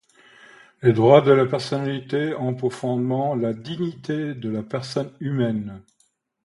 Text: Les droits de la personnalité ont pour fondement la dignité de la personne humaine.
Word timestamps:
Les 0.81 0.93
droits 0.93 1.21
de 1.21 1.31
la 1.31 1.45
personnalité 1.45 2.33
ont 2.33 2.55
pour 2.55 2.73
fondement 2.73 3.35
la 3.35 3.53
dignité 3.53 4.33
de 4.33 4.49
la 4.49 4.63
personne 4.63 5.11
humaine. 5.19 5.83